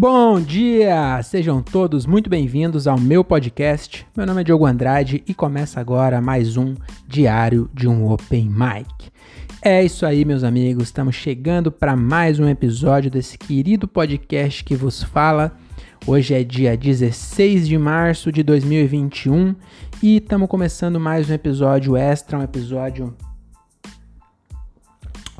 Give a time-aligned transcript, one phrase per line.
[0.00, 1.20] Bom dia!
[1.24, 4.06] Sejam todos muito bem-vindos ao meu podcast.
[4.16, 6.76] Meu nome é Diogo Andrade e começa agora mais um
[7.08, 9.10] Diário de um Open Mic.
[9.60, 14.76] É isso aí, meus amigos, estamos chegando para mais um episódio desse querido podcast que
[14.76, 15.58] vos fala.
[16.06, 19.56] Hoje é dia 16 de março de 2021
[20.00, 23.16] e estamos começando mais um episódio extra, um episódio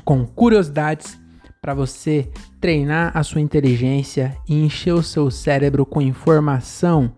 [0.05, 1.17] com curiosidades
[1.63, 2.29] para você
[2.61, 7.13] treinar a sua inteligência e encher o seu cérebro com informação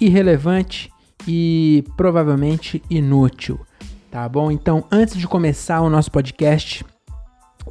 [0.00, 0.90] irrelevante
[1.26, 3.60] e provavelmente inútil,
[4.10, 4.50] tá bom?
[4.50, 6.84] Então, antes de começar o nosso podcast,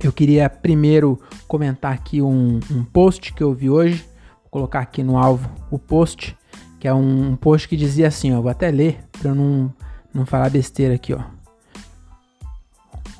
[0.02, 4.06] eu queria primeiro comentar aqui um, um post que eu vi hoje,
[4.44, 6.38] vou colocar aqui no alvo o post,
[6.80, 9.74] que é um, um post que dizia assim, ó, vou até ler para não,
[10.14, 11.22] não falar besteira aqui, ó.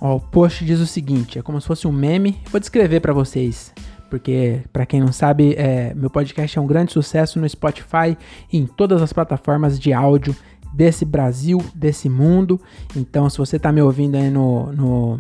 [0.02, 2.42] Ó, o post diz o seguinte, é como se fosse um meme.
[2.50, 3.74] Vou descrever para vocês,
[4.10, 8.18] porque para quem não sabe, é, meu podcast é um grande sucesso no Spotify
[8.52, 10.36] e em todas as plataformas de áudio
[10.74, 12.60] desse Brasil, desse mundo.
[12.96, 15.20] Então, se você tá me ouvindo aí no, no,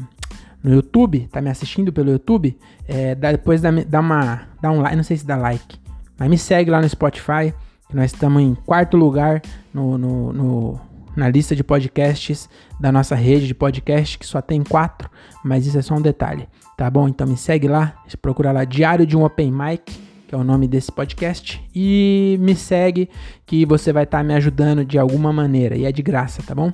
[0.64, 4.96] no YouTube, tá me assistindo pelo YouTube, é, depois dá, dá, uma, dá um like,
[4.96, 5.78] não sei se dá like,
[6.18, 7.54] mas me segue lá no Spotify,
[7.88, 9.42] que nós estamos em quarto lugar
[9.74, 10.82] no, no, no
[11.20, 15.10] na lista de podcasts da nossa rede de podcast, que só tem quatro,
[15.44, 17.08] mas isso é só um detalhe, tá bom?
[17.08, 20.68] Então me segue lá, procura lá Diário de um Open Mic, que é o nome
[20.68, 23.10] desse podcast, e me segue
[23.46, 26.56] que você vai estar tá me ajudando de alguma maneira, e é de graça, tá
[26.56, 26.72] bom?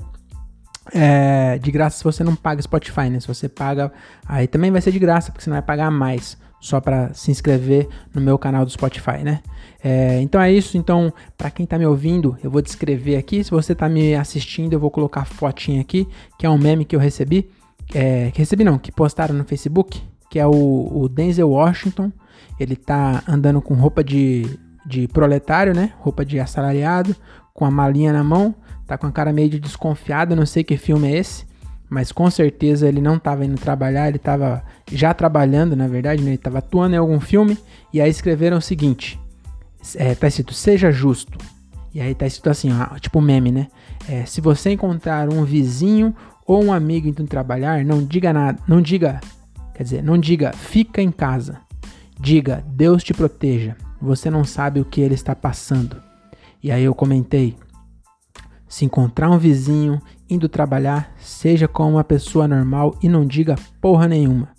[0.94, 3.20] É, de graça se você não paga Spotify, né?
[3.20, 3.92] Se você paga,
[4.28, 7.30] aí também vai ser de graça, porque você não vai pagar mais só para se
[7.30, 9.42] inscrever no meu canal do Spotify, né?
[9.84, 10.80] É, então é isso.
[10.80, 13.44] Então, para quem tá me ouvindo, eu vou descrever aqui.
[13.44, 16.08] Se você tá me assistindo, eu vou colocar a fotinha aqui,
[16.40, 17.48] que é um meme que eu recebi.
[17.94, 22.12] É, que recebi não, que postaram no Facebook, que é o, o Denzel Washington.
[22.60, 25.94] Ele tá andando com roupa de, de proletário, né?
[26.00, 27.16] Roupa de assalariado,
[27.54, 28.56] com a malinha na mão.
[28.88, 31.46] Tá com a cara meio de desconfiado, não sei que filme é esse
[31.90, 36.30] mas com certeza ele não estava indo trabalhar, ele estava já trabalhando, na verdade, né?
[36.30, 37.58] ele estava atuando em algum filme,
[37.94, 39.20] e aí escreveram o seguinte:
[39.96, 41.38] é, tá escrito, seja justo.
[41.94, 43.68] E aí tá escrito assim, ó, tipo meme, né?
[44.10, 46.14] É, se você encontrar um vizinho
[46.46, 49.22] ou um amigo indo trabalhar, não diga nada, não diga,
[49.74, 51.60] quer dizer, não diga fica em casa.
[52.20, 53.76] Diga Deus te proteja.
[54.02, 56.02] Você não sabe o que ele está passando.
[56.62, 57.56] E aí eu comentei,
[58.68, 64.08] se encontrar um vizinho indo trabalhar, seja como uma pessoa normal e não diga porra
[64.08, 64.50] nenhuma.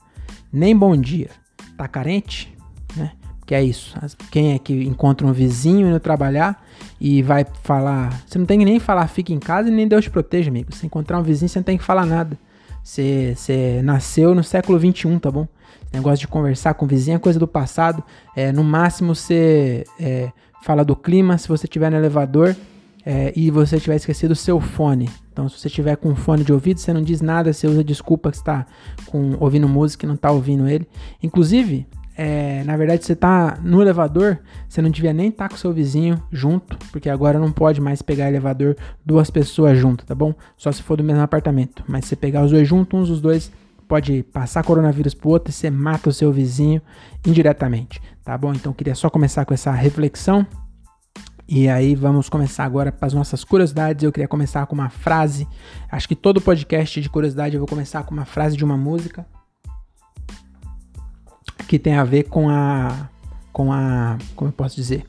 [0.52, 1.30] Nem bom dia.
[1.76, 2.54] Tá carente?
[2.96, 3.12] Né?
[3.44, 3.94] Que é isso.
[4.30, 6.64] Quem é que encontra um vizinho indo trabalhar
[7.00, 8.22] e vai falar.
[8.26, 10.74] Você não tem que nem falar fica em casa e nem Deus te proteja, amigo.
[10.74, 12.38] Se encontrar um vizinho, você não tem que falar nada.
[12.82, 15.46] Você, você nasceu no século 21, tá bom?
[15.84, 18.02] Esse negócio de conversar com o vizinho é coisa do passado.
[18.34, 20.30] É, no máximo você é,
[20.62, 22.54] fala do clima se você estiver no elevador
[23.04, 25.08] é, e você tiver esquecido o seu fone.
[25.36, 28.30] Então, se você tiver com fone de ouvido, você não diz nada, você usa desculpa
[28.30, 28.64] que está
[29.04, 30.88] com, ouvindo música e não está ouvindo ele.
[31.22, 31.86] Inclusive,
[32.16, 35.74] é, na verdade, você está no elevador, você não devia nem estar tá com seu
[35.74, 38.74] vizinho junto, porque agora não pode mais pegar elevador
[39.04, 40.32] duas pessoas junto, tá bom?
[40.56, 41.84] Só se for do mesmo apartamento.
[41.86, 43.52] Mas se você pegar os dois juntos, uns dos dois
[43.86, 46.80] pode passar coronavírus pro outro e você mata o seu vizinho
[47.26, 48.54] indiretamente, tá bom?
[48.54, 50.46] Então, queria só começar com essa reflexão
[51.48, 54.02] e aí vamos começar agora para as nossas curiosidades.
[54.02, 55.46] Eu queria começar com uma frase.
[55.90, 59.24] Acho que todo podcast de curiosidade eu vou começar com uma frase de uma música
[61.68, 63.08] que tem a ver com a
[63.52, 65.06] com a como eu posso dizer?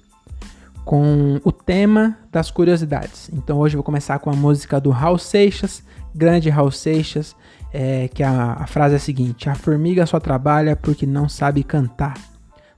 [0.85, 3.31] Com o tema das curiosidades.
[3.33, 5.83] Então hoje eu vou começar com a música do Raul Seixas,
[6.13, 7.35] grande Raul Seixas,
[7.73, 11.63] é, que a, a frase é a seguinte: A formiga só trabalha porque não sabe
[11.63, 12.13] cantar.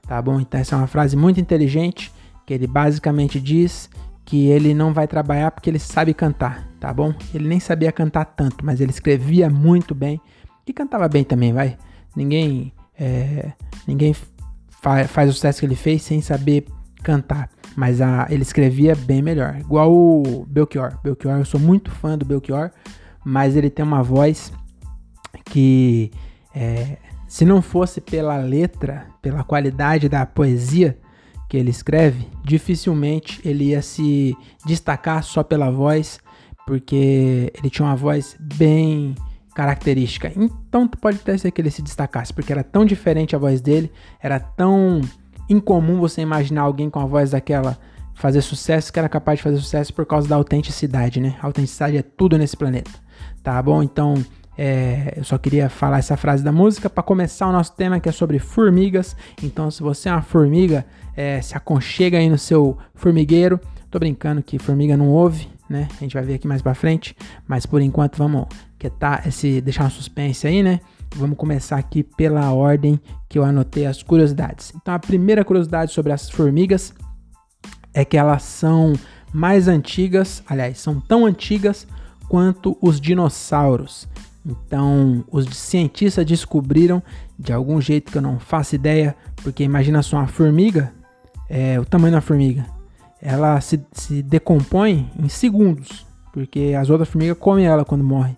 [0.07, 0.39] Tá bom?
[0.39, 2.09] Então essa é uma frase muito inteligente
[2.49, 3.87] que ele basicamente diz
[4.25, 7.13] que ele não vai trabalhar porque ele sabe cantar, tá bom?
[7.31, 10.19] Ele nem sabia cantar tanto, mas ele escrevia muito bem
[10.65, 11.77] e cantava bem também, vai.
[12.15, 13.51] Ninguém, é,
[13.87, 14.15] ninguém
[14.67, 16.65] fa faz o sucesso que ele fez sem saber
[17.03, 19.55] cantar, mas a, ele escrevia bem melhor.
[19.59, 20.97] Igual o Belchior.
[21.03, 22.71] Belchior, eu sou muito fã do Belchior,
[23.23, 24.51] mas ele tem uma voz
[25.45, 26.09] que,
[26.55, 26.97] é,
[27.27, 30.97] se não fosse pela letra, pela qualidade da poesia,
[31.49, 36.19] que ele escreve, dificilmente ele ia se destacar só pela voz,
[36.65, 39.15] porque ele tinha uma voz bem
[39.55, 40.31] característica.
[40.37, 43.91] Então pode até ser que ele se destacasse, porque era tão diferente a voz dele,
[44.21, 45.01] era tão
[45.49, 47.77] incomum você imaginar alguém com a voz daquela
[48.13, 51.35] fazer sucesso, que era capaz de fazer sucesso por causa da autenticidade, né?
[51.41, 52.91] A autenticidade é tudo nesse planeta,
[53.41, 53.81] tá bom?
[53.81, 54.13] Então,
[54.61, 58.09] É, eu só queria falar essa frase da música para começar o nosso tema que
[58.09, 59.15] é sobre formigas.
[59.41, 60.85] Então, se você é uma formiga,
[61.15, 63.57] é, se aconchega aí no seu formigueiro.
[63.89, 65.87] Tô brincando que formiga não ouve, né?
[65.95, 67.15] A gente vai ver aqui mais para frente,
[67.47, 68.47] mas por enquanto vamos
[68.77, 70.81] quietar esse deixar um suspense aí, né?
[71.15, 74.73] Vamos começar aqui pela ordem que eu anotei as curiosidades.
[74.75, 76.93] Então, a primeira curiosidade sobre as formigas
[77.93, 78.91] é que elas são
[79.31, 81.87] mais antigas, aliás, são tão antigas
[82.27, 84.05] quanto os dinossauros.
[84.49, 87.03] Então, os cientistas descobriram
[87.37, 90.91] de algum jeito que eu não faço ideia, porque imagina só uma formiga,
[91.49, 92.65] é, o tamanho da formiga,
[93.21, 98.35] ela se, se decompõe em segundos, porque as outras formigas comem ela quando morre.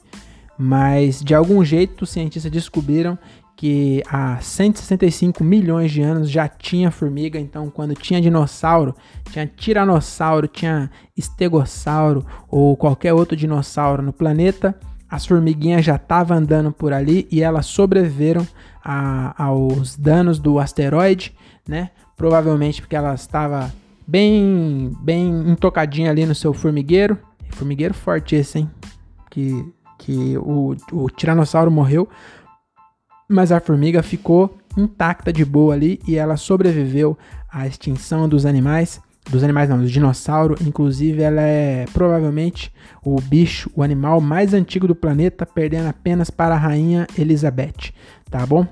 [0.58, 3.18] Mas de algum jeito os cientistas descobriram
[3.56, 8.96] que há 165 milhões de anos já tinha formiga, então quando tinha dinossauro,
[9.32, 14.76] tinha tiranossauro, tinha estegossauro ou qualquer outro dinossauro no planeta,
[15.12, 18.48] as formiguinhas já estavam andando por ali e elas sobreviveram
[18.82, 21.36] a, aos danos do asteroide,
[21.68, 21.92] né?
[22.16, 23.70] Provavelmente porque ela estava
[24.08, 27.18] bem, bem intocadinha ali no seu formigueiro.
[27.50, 28.72] Formigueiro forte esse, hein?
[29.30, 29.66] Que,
[30.00, 32.08] que o, o tiranossauro morreu,
[33.30, 37.18] mas a formiga ficou intacta de boa ali e ela sobreviveu
[37.52, 40.62] à extinção dos animais dos animais não, dos dinossauros.
[40.62, 42.74] Inclusive, ela é provavelmente
[43.04, 47.94] o bicho, o animal mais antigo do planeta, perdendo apenas para a rainha Elizabeth,
[48.30, 48.66] tá bom?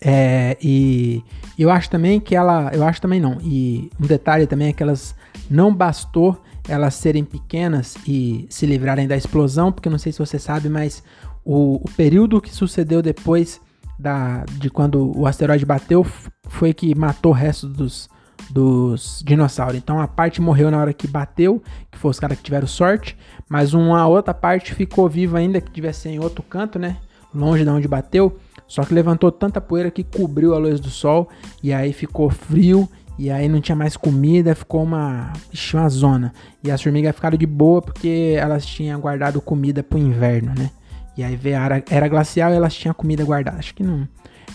[0.00, 1.22] É, e
[1.58, 3.38] eu acho também que ela, eu acho também não.
[3.42, 5.14] E um detalhe também é que elas
[5.50, 6.38] não bastou
[6.68, 11.02] elas serem pequenas e se livrarem da explosão, porque não sei se você sabe, mas
[11.44, 13.60] o, o período que sucedeu depois
[13.98, 16.04] da, de quando o asteroide bateu
[16.48, 18.08] foi que matou o resto dos,
[18.50, 19.76] dos dinossauros.
[19.76, 23.16] Então a parte morreu na hora que bateu, que foi os caras que tiveram sorte,
[23.48, 26.96] mas uma outra parte ficou viva ainda, que ser em outro canto, né?
[27.34, 28.38] Longe de onde bateu.
[28.66, 31.28] Só que levantou tanta poeira que cobriu a luz do sol
[31.62, 32.88] e aí ficou frio
[33.18, 35.32] e aí não tinha mais comida, ficou uma,
[35.72, 36.32] uma zona.
[36.62, 40.70] E as formigas ficaram de boa porque elas tinham guardado comida pro inverno, né?
[41.16, 43.58] E aí veio a era, era glacial e elas tinham comida guardada.
[43.58, 44.08] Acho que não,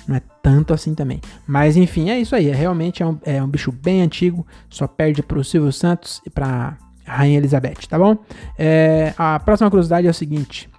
[0.07, 1.21] não é tanto assim também.
[1.47, 2.49] Mas enfim, é isso aí.
[2.49, 4.45] É, realmente é um, é um bicho bem antigo.
[4.69, 8.17] Só perde pro Silvio Santos e pra Rainha Elizabeth, tá bom?
[8.57, 10.69] É, a próxima curiosidade é o seguinte: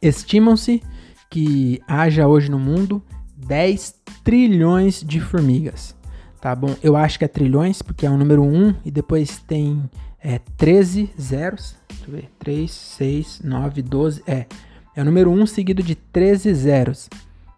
[0.00, 0.82] estimam-se
[1.30, 3.02] que haja hoje no mundo
[3.36, 3.94] 10
[4.24, 5.96] trilhões de formigas.
[6.40, 6.74] Tá bom?
[6.82, 9.90] Eu acho que é trilhões, porque é o número 1 e depois tem
[10.22, 11.76] é, 13 zeros.
[11.88, 12.30] Deixa eu ver.
[12.38, 14.22] 3, 6, 9, 12.
[14.26, 14.46] É.
[14.98, 17.08] É o número 1 seguido de 13 zeros.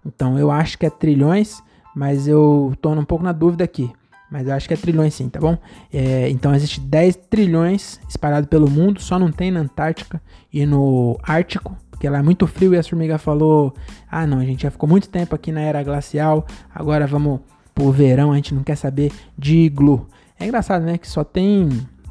[0.05, 1.63] Então eu acho que é trilhões,
[1.97, 3.91] mas eu tô um pouco na dúvida aqui.
[4.31, 5.57] Mas eu acho que é trilhões sim, tá bom?
[5.91, 10.21] É, então existe 10 trilhões espalhados pelo mundo, só não tem na Antártica
[10.53, 13.73] e no Ártico, porque lá é muito frio e a formiga falou:
[14.11, 17.41] ah não, a gente já ficou muito tempo aqui na era glacial, agora vamos
[17.75, 20.07] pro verão, a gente não quer saber de iglu.
[20.39, 20.99] É engraçado, né?
[20.99, 21.71] Que só tem.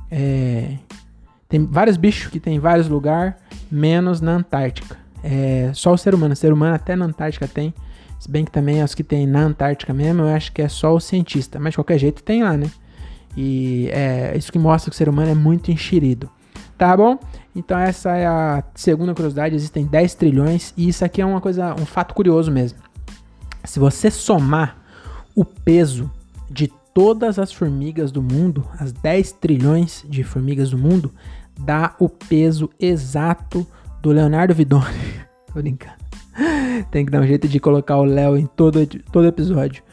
[0.10, 0.74] É,
[1.48, 3.36] tem vários bichos que tem em vários lugares,
[3.72, 4.99] menos na Antártica.
[5.24, 6.34] É, só o ser humano.
[6.34, 7.74] O ser humano até na Antártica tem.
[8.20, 10.94] Se bem que também os que tem na Antártica mesmo, eu acho que é só
[10.94, 11.60] o cientista.
[11.60, 12.70] Mas de qualquer jeito tem lá, né?
[13.36, 16.30] E é isso que mostra que o ser humano é muito enxerido.
[16.78, 17.20] Tá bom?
[17.56, 19.56] Então essa é a segunda curiosidade.
[19.56, 20.74] Existem 10 trilhões.
[20.76, 22.80] E isso aqui é uma coisa, um fato curioso mesmo.
[23.64, 24.78] Se você somar
[25.36, 26.12] o peso
[26.50, 31.14] de todas as formigas do mundo, as 10 trilhões de formigas do mundo,
[31.58, 33.66] dá o peso exato
[34.02, 34.84] do Leonardo Vidoni.
[35.48, 35.98] Tô brincando.
[36.92, 39.84] Tem que dar um jeito de colocar o Léo em todo, todo episódio.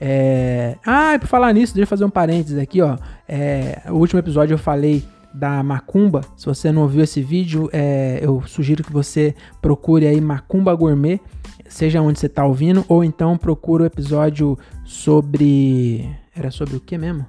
[0.00, 0.76] É...
[0.84, 2.96] Ah, por falar nisso, deixa eu fazer um parênteses aqui, ó.
[3.28, 3.82] É...
[3.88, 5.02] O último episódio eu falei
[5.34, 6.20] da Macumba.
[6.36, 8.20] Se você não ouviu esse vídeo, é...
[8.22, 11.20] eu sugiro que você procure aí Macumba Gourmet,
[11.68, 16.08] seja onde você tá ouvindo, ou então procure o episódio sobre.
[16.34, 17.26] Era sobre o que mesmo?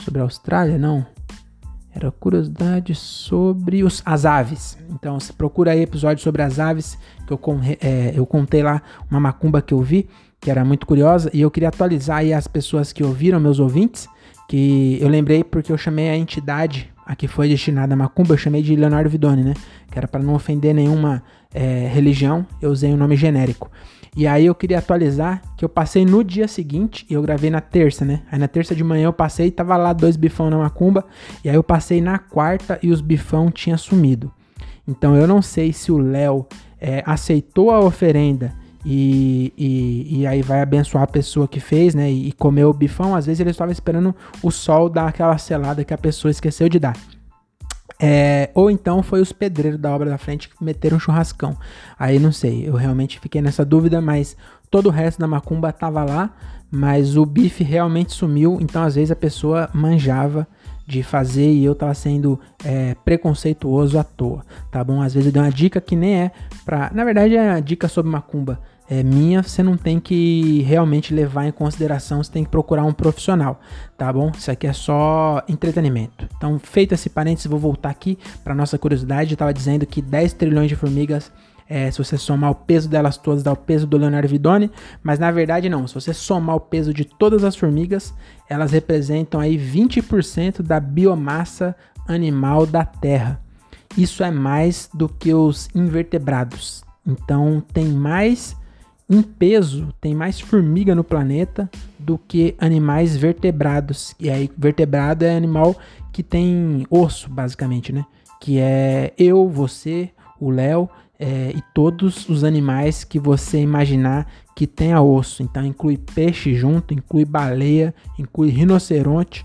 [0.00, 0.78] Sobre a Austrália?
[0.78, 1.17] Não.
[1.94, 4.78] Era curiosidade sobre os, as aves.
[4.90, 7.40] Então, você procura aí episódio sobre as aves, que eu,
[7.80, 10.08] é, eu contei lá uma macumba que eu vi,
[10.40, 14.08] que era muito curiosa, e eu queria atualizar aí as pessoas que ouviram, meus ouvintes,
[14.48, 18.38] que eu lembrei porque eu chamei a entidade a que foi destinada a macumba, eu
[18.38, 19.54] chamei de Leonardo Vidoni, né?
[19.90, 21.22] Que era para não ofender nenhuma
[21.54, 23.70] é, religião, eu usei um nome genérico.
[24.18, 27.60] E aí eu queria atualizar que eu passei no dia seguinte e eu gravei na
[27.60, 28.22] terça, né?
[28.32, 31.04] Aí na terça de manhã eu passei e tava lá dois bifão na macumba.
[31.44, 34.32] E aí eu passei na quarta e os bifão tinham sumido.
[34.88, 36.48] Então eu não sei se o Léo
[36.80, 38.52] é, aceitou a oferenda
[38.84, 42.10] e, e, e, aí vai abençoar a pessoa que fez, né?
[42.10, 43.14] E, e comeu o bifão.
[43.14, 46.80] Às vezes ele estava esperando o sol dar aquela selada que a pessoa esqueceu de
[46.80, 46.96] dar.
[48.00, 51.56] É, ou então foi os pedreiros da obra da frente que meteram um churrascão.
[51.98, 54.36] Aí não sei, eu realmente fiquei nessa dúvida, mas
[54.70, 56.30] todo o resto da macumba tava lá,
[56.70, 60.46] mas o bife realmente sumiu, então às vezes a pessoa manjava
[60.86, 65.02] de fazer e eu tava sendo é, preconceituoso à toa, tá bom?
[65.02, 66.30] Às vezes eu dei uma dica que nem é
[66.64, 66.90] pra.
[66.94, 68.58] Na verdade é uma dica sobre macumba
[68.90, 72.92] é, minha, você não tem que realmente levar em consideração, você tem que procurar um
[72.92, 73.60] profissional,
[73.98, 74.32] tá bom?
[74.36, 76.26] Isso aqui é só entretenimento.
[76.36, 79.32] Então, feito esse parênteses, vou voltar aqui para nossa curiosidade.
[79.32, 81.30] Eu estava dizendo que 10 trilhões de formigas,
[81.68, 84.70] é, se você somar o peso delas todas, dá o peso do Leonardo Vidoni,
[85.02, 85.86] mas na verdade não.
[85.86, 88.14] Se você somar o peso de todas as formigas,
[88.48, 91.76] elas representam aí 20% da biomassa
[92.06, 93.38] animal da Terra.
[93.98, 96.82] Isso é mais do que os invertebrados.
[97.06, 98.56] Então, tem mais
[99.10, 104.14] em peso, tem mais formiga no planeta do que animais vertebrados.
[104.20, 105.74] E aí, vertebrado é animal
[106.12, 108.04] que tem osso, basicamente, né?
[108.40, 114.66] Que é eu, você, o Léo é, e todos os animais que você imaginar que
[114.66, 115.42] tenha osso.
[115.42, 119.44] Então, inclui peixe junto, inclui baleia, inclui rinoceronte.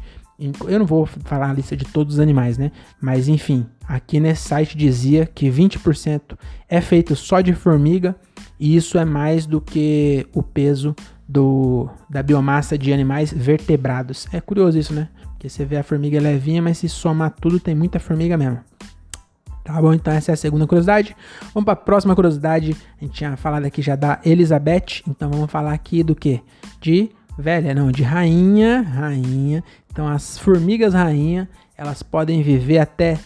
[0.68, 2.70] Eu não vou falar a lista de todos os animais, né?
[3.00, 8.14] Mas enfim, aqui nesse site dizia que 20% é feito só de formiga
[8.64, 10.96] e isso é mais do que o peso
[11.28, 14.26] do, da biomassa de animais vertebrados.
[14.32, 15.10] É curioso isso, né?
[15.34, 18.62] Porque você vê a formiga levinha, mas se somar tudo, tem muita formiga mesmo.
[19.66, 21.14] Tá bom, então essa é a segunda curiosidade.
[21.54, 22.74] Vamos para a próxima curiosidade.
[23.02, 26.40] A gente tinha falado aqui já da Elizabeth, então vamos falar aqui do que?
[26.80, 29.62] De velha, não, de rainha, rainha.
[29.92, 33.20] Então as formigas rainha, elas podem viver até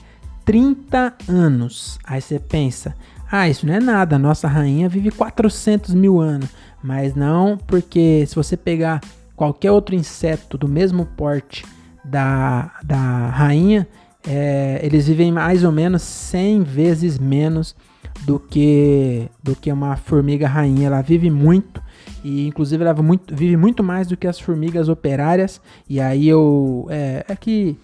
[0.46, 2.00] 30 anos.
[2.04, 2.96] Aí você pensa,
[3.30, 6.50] ah, isso não é nada, nossa rainha vive 400 mil anos.
[6.82, 9.02] Mas não, porque se você pegar
[9.36, 11.66] qualquer outro inseto do mesmo porte
[12.04, 13.88] da, da rainha,
[14.28, 17.76] é, eles vivem mais ou menos 100 vezes menos
[18.26, 20.88] do que, do que uma formiga rainha.
[20.88, 21.82] Ela vive muito
[22.24, 25.62] e inclusive ela muito, vive muito mais do que as formigas operárias.
[25.90, 26.88] E aí eu.
[26.90, 27.78] É, é que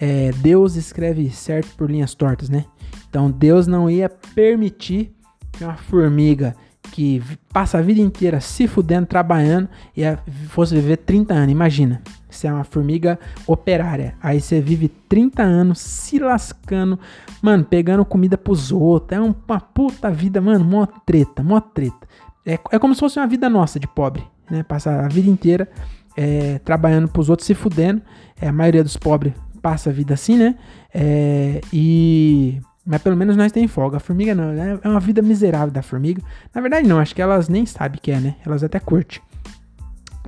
[0.00, 2.64] é, Deus escreve certo por linhas tortas, né?
[3.10, 5.12] Então Deus não ia permitir
[5.52, 6.56] que uma formiga
[6.92, 10.02] que passa a vida inteira se fudendo, trabalhando, e
[10.48, 11.52] fosse viver 30 anos.
[11.52, 14.14] Imagina, você é uma formiga operária.
[14.22, 16.98] Aí você vive 30 anos se lascando,
[17.42, 19.18] mano, pegando comida pros outros.
[19.18, 22.08] É uma puta vida, mano, mó treta, mó treta.
[22.46, 24.62] É, é como se fosse uma vida nossa de pobre, né?
[24.62, 25.68] Passar a vida inteira
[26.16, 28.02] é, trabalhando pros outros, se fudendo.
[28.40, 30.56] É, a maioria dos pobres passa a vida assim, né?
[30.92, 33.98] É, e mas pelo menos nós tem folga.
[33.98, 34.78] A formiga não, né?
[34.82, 36.22] é uma vida miserável da formiga.
[36.54, 38.36] Na verdade, não, acho que elas nem sabem que é, né?
[38.44, 39.20] Elas até curtem.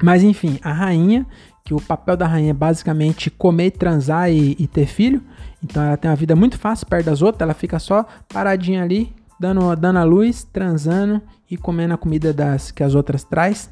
[0.02, 1.26] Mas enfim, a rainha,
[1.64, 5.23] que o papel da rainha é basicamente comer, transar e, e ter filho.
[5.62, 9.14] Então ela tem uma vida muito fácil perto das outras, ela fica só paradinha ali,
[9.38, 13.71] dando, dando a luz, transando e comendo a comida das que as outras traz.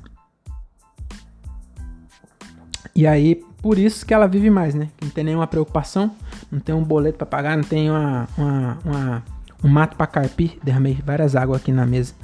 [2.95, 4.89] E aí, por isso que ela vive mais, né?
[5.01, 6.15] Não tem nenhuma preocupação
[6.51, 9.23] não tem um boleto para pagar, não tem uma, uma, uma
[9.63, 10.59] um mato para carpir.
[10.63, 12.15] Derramei várias águas aqui na mesa.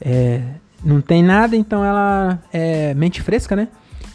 [0.00, 0.42] É,
[0.84, 3.68] não tem nada, então ela é mente fresca, né?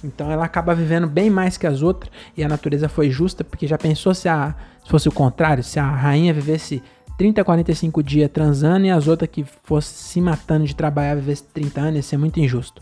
[0.03, 2.11] Então ela acaba vivendo bem mais que as outras.
[2.35, 4.53] E a natureza foi justa, porque já pensou se, a,
[4.83, 6.83] se fosse o contrário, se a rainha vivesse
[7.17, 11.81] 30, 45 dias transando e as outras que fosse se matando de trabalhar vivesse 30
[11.81, 12.81] anos, ia ser muito injusto.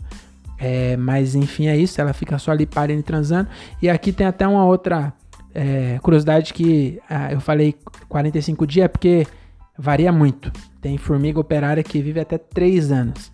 [0.57, 1.99] É, mas enfim, é isso.
[1.99, 3.49] Ela fica só ali parando e transando.
[3.81, 5.11] E aqui tem até uma outra
[5.53, 7.75] é, curiosidade que ah, eu falei
[8.07, 9.27] 45 dias é porque
[9.77, 10.51] varia muito.
[10.81, 13.31] Tem formiga operária que vive até 3 anos.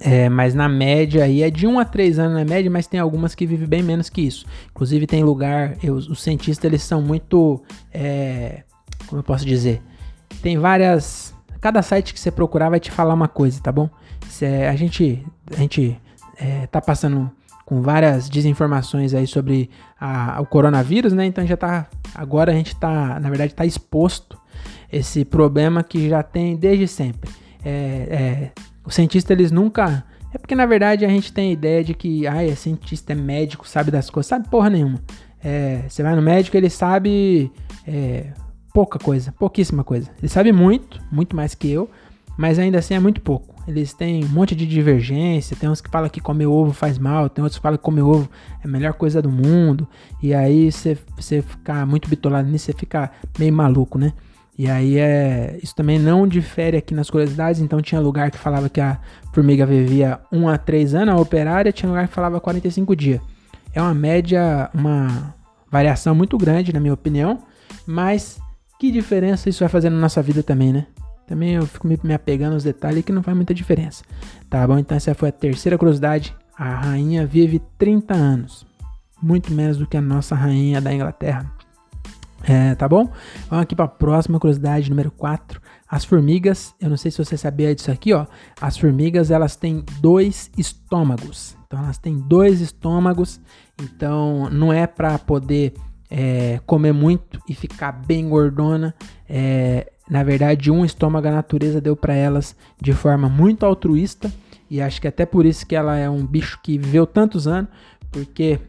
[0.00, 3.00] É, mas na média aí é de 1 a 3 anos na média, mas tem
[3.00, 4.46] algumas que vivem bem menos que isso.
[4.70, 8.62] Inclusive tem lugar, eu, os cientistas eles são muito, é,
[9.06, 9.82] como eu posso dizer,
[10.40, 13.88] tem várias, cada site que você procurar vai te falar uma coisa, tá bom?
[14.28, 16.00] Cê, a gente, a gente
[16.36, 17.30] é, tá passando
[17.72, 21.24] com várias desinformações aí sobre a, o coronavírus, né?
[21.24, 21.86] Então já tá.
[22.14, 24.38] Agora a gente tá, na verdade, tá exposto
[24.92, 27.30] esse problema que já tem desde sempre.
[27.64, 28.52] É, é,
[28.84, 30.04] os cientistas, eles nunca.
[30.34, 33.16] É porque na verdade a gente tem a ideia de que, ah, é cientista, é
[33.16, 34.28] médico, sabe das coisas.
[34.28, 35.00] Sabe porra nenhuma.
[35.42, 37.50] É, você vai no médico, ele sabe
[37.88, 38.34] é,
[38.74, 40.10] pouca coisa, pouquíssima coisa.
[40.18, 41.88] Ele sabe muito, muito mais que eu,
[42.36, 43.51] mas ainda assim é muito pouco.
[43.66, 45.56] Eles têm um monte de divergência.
[45.56, 48.02] Tem uns que falam que comer ovo faz mal, tem outros que falam que comer
[48.02, 48.28] ovo
[48.62, 49.86] é a melhor coisa do mundo.
[50.22, 50.96] E aí você
[51.42, 54.12] ficar muito bitolado nisso, você fica meio maluco, né?
[54.58, 55.58] E aí é.
[55.62, 57.60] Isso também não difere aqui nas curiosidades.
[57.60, 58.98] Então tinha lugar que falava que a
[59.32, 63.20] formiga vivia 1 a 3 anos, a operária, tinha lugar que falava 45 dias.
[63.72, 65.34] É uma média, uma
[65.70, 67.38] variação muito grande, na minha opinião.
[67.86, 68.38] Mas
[68.78, 70.86] que diferença isso vai fazer na nossa vida também, né?
[71.32, 74.04] Também eu fico me, apegando aos detalhes que não faz muita diferença.
[74.50, 74.76] Tá bom?
[74.76, 76.36] Então essa foi a terceira curiosidade.
[76.54, 78.66] A rainha vive 30 anos.
[79.22, 81.50] Muito menos do que a nossa rainha da Inglaterra.
[82.42, 83.10] É, tá bom?
[83.48, 85.58] Vamos aqui para a próxima curiosidade, número 4.
[85.88, 88.26] As formigas, eu não sei se você sabia disso aqui, ó.
[88.60, 91.56] As formigas, elas têm dois estômagos.
[91.66, 93.40] Então, elas têm dois estômagos.
[93.80, 95.72] Então, não é para poder
[96.10, 98.94] é, comer muito e ficar bem gordona.
[99.26, 104.30] É, na verdade, um estômago a natureza deu para elas de forma muito altruísta.
[104.68, 107.70] E acho que até por isso que ela é um bicho que viveu tantos anos.
[108.10, 108.60] Porque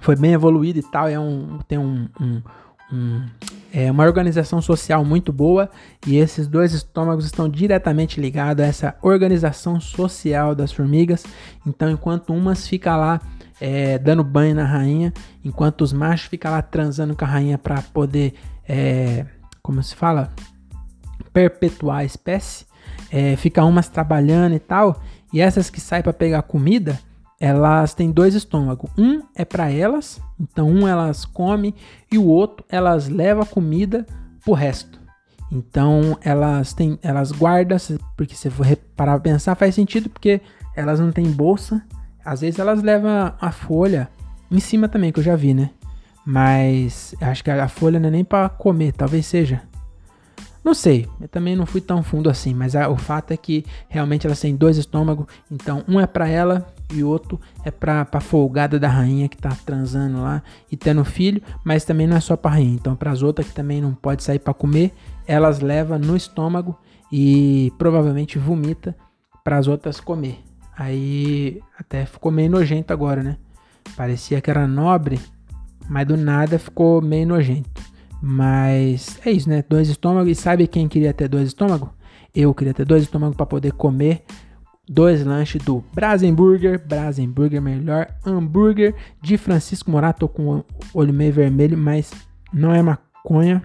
[0.00, 1.06] foi bem evoluído e tal.
[1.06, 2.42] É um, tem um, um,
[2.90, 3.26] um
[3.70, 5.68] é uma organização social muito boa
[6.06, 11.26] e esses dois estômagos estão diretamente ligados a essa organização social das formigas.
[11.66, 13.20] Então, enquanto umas fica lá
[13.60, 15.12] é, dando banho na rainha,
[15.44, 18.32] enquanto os machos ficam lá transando com a rainha para poder,
[18.68, 19.24] é,
[19.62, 20.32] como se fala,
[21.32, 22.66] perpetuar a espécie,
[23.10, 25.00] é, fica umas trabalhando e tal,
[25.32, 26.98] e essas que saem para pegar comida,
[27.40, 28.90] elas têm dois estômagos.
[28.98, 31.74] Um é para elas, então um elas comem
[32.10, 34.06] e o outro elas levam a comida
[34.44, 34.98] pro resto.
[35.50, 37.78] Então elas têm, elas guardam,
[38.16, 40.40] porque se for parar pensar faz sentido porque
[40.76, 41.82] elas não têm bolsa.
[42.24, 44.10] Às vezes elas levam a folha
[44.50, 45.70] em cima também, que eu já vi, né?
[46.30, 49.62] Mas acho que a folha não é nem para comer, talvez seja.
[50.62, 53.64] Não sei, eu também não fui tão fundo assim, mas a, o fato é que
[53.88, 58.04] realmente elas têm dois estômagos, então um é para ela e o outro é pra,
[58.04, 62.20] pra folgada da rainha que tá transando lá e tendo filho, mas também não é
[62.20, 62.74] só pra rainha.
[62.74, 64.92] Então, para as outras que também não pode sair para comer,
[65.26, 66.78] elas levam no estômago
[67.10, 68.94] e provavelmente vomita
[69.42, 70.44] para as outras comer.
[70.76, 73.38] Aí até ficou meio nojento agora, né?
[73.96, 75.18] Parecia que era nobre,
[75.88, 77.82] mas do nada ficou meio nojento.
[78.20, 79.64] Mas é isso, né?
[79.68, 80.30] Dois estômagos.
[80.30, 81.88] E sabe quem queria ter dois estômagos?
[82.34, 84.24] Eu queria ter dois estômagos para poder comer
[84.88, 90.28] dois lanches do Brasenburger, Brasenburger, melhor hambúrguer de Francisco Morato.
[90.28, 92.10] Com o olho meio vermelho, mas
[92.52, 93.62] não é maconha.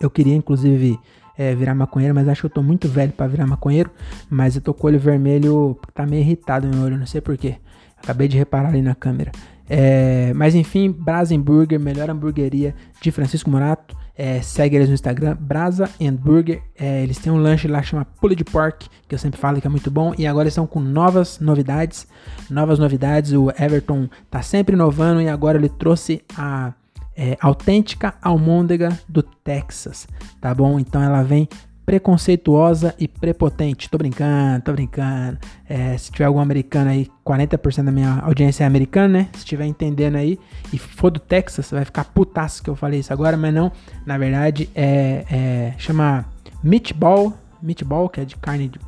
[0.00, 0.98] Eu queria, inclusive,
[1.36, 3.90] é, virar maconheiro, mas acho que eu tô muito velho para virar maconheiro.
[4.30, 7.56] Mas eu tô com o olho vermelho, tá meio irritado meu olho, não sei porquê.
[7.96, 9.32] Acabei de reparar ali na câmera.
[9.68, 13.96] É, mas enfim, Brasenburger, melhor hamburgueria de Francisco Morato.
[14.18, 16.62] É, segue eles no Instagram, Brasa Burger.
[16.78, 19.70] É, eles têm um lanche lá chamado Pulled Pork, que eu sempre falo que é
[19.70, 20.14] muito bom.
[20.16, 22.06] E agora estão com novas novidades.
[22.48, 23.32] Novas novidades.
[23.32, 26.72] O Everton tá sempre inovando e agora ele trouxe a
[27.16, 30.06] é, autêntica almôndega do Texas,
[30.40, 30.78] tá bom?
[30.78, 31.48] Então ela vem
[31.86, 33.88] preconceituosa e prepotente.
[33.88, 35.38] Tô brincando, tô brincando.
[35.68, 39.28] É, se tiver algum americano aí, 40% da minha audiência é americana, né?
[39.32, 40.36] Se estiver entendendo aí
[40.72, 43.70] e for do Texas, vai ficar putaço que eu falei isso agora, mas não.
[44.04, 46.26] Na verdade, é, é chama
[46.62, 48.80] meatball, meatball, que é de carne de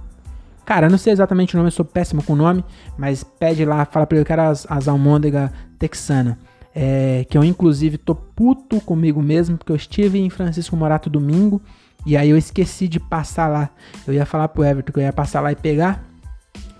[0.66, 2.62] Cara, eu não sei exatamente o nome, eu sou péssimo com o nome,
[2.98, 6.38] mas pede lá, fala pra ele que era as, as almôndegas texana.
[6.74, 11.62] É, que eu inclusive tô puto comigo mesmo, porque eu estive em Francisco Morato domingo
[12.06, 13.70] e aí eu esqueci de passar lá.
[14.06, 16.04] Eu ia falar pro Everton que eu ia passar lá e pegar.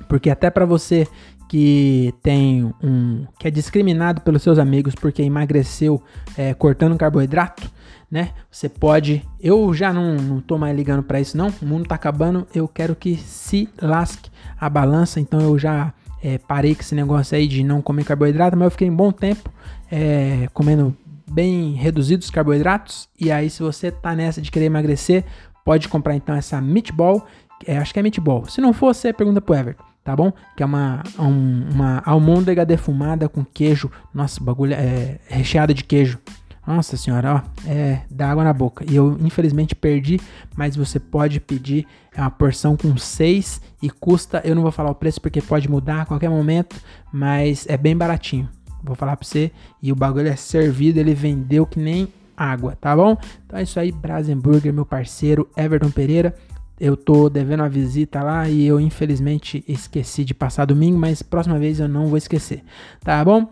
[0.09, 1.07] Porque até para você
[1.49, 3.27] que tem um.
[3.39, 6.03] que é discriminado pelos seus amigos porque emagreceu
[6.37, 7.71] é, cortando carboidrato,
[8.11, 8.31] né?
[8.51, 9.25] Você pode.
[9.41, 11.53] Eu já não, não tô mais ligando para isso, não.
[11.63, 12.47] O mundo tá acabando.
[12.55, 15.21] Eu quero que se lasque a balança.
[15.21, 18.71] Então eu já é, parei com esse negócio aí de não comer carboidrato, mas eu
[18.71, 19.51] fiquei um bom tempo
[19.91, 20.95] é, comendo
[21.31, 23.09] bem reduzidos os carboidratos.
[23.19, 25.25] E aí, se você tá nessa de querer emagrecer,
[25.65, 27.27] pode comprar então essa meatball.
[27.67, 28.47] É, acho que é meatball.
[28.47, 30.33] Se não for, você pergunta pro Everton, tá bom?
[30.57, 33.91] Que é uma, um, uma almôndega defumada com queijo.
[34.15, 36.19] Nossa, bagulho é recheada de queijo.
[36.67, 38.85] Nossa senhora, ó, é dá água na boca.
[38.87, 40.21] E eu infelizmente perdi,
[40.55, 44.91] mas você pode pedir é uma porção com 6 e custa, eu não vou falar
[44.91, 46.77] o preço porque pode mudar a qualquer momento,
[47.11, 48.49] mas é bem baratinho.
[48.83, 49.51] Vou falar pra você.
[49.83, 53.17] E o bagulho é servido, ele vendeu que nem água, tá bom?
[53.45, 56.35] Então é isso aí, Brasenburger, meu parceiro, Everton Pereira.
[56.81, 61.59] Eu tô devendo uma visita lá e eu infelizmente esqueci de passar domingo, mas próxima
[61.59, 62.63] vez eu não vou esquecer,
[63.03, 63.51] tá bom?